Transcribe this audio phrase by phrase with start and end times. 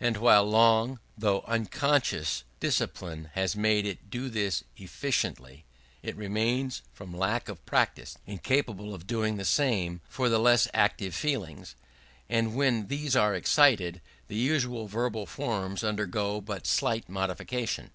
[0.00, 5.66] But while long, though unconscious, discipline has made it do this efficiently,
[6.02, 11.14] it remains from lack of practice, incapable of doing the same for the less active
[11.14, 11.76] feelings;
[12.28, 17.92] and when these are excited, the usual verbal forms undergo but slight modifications.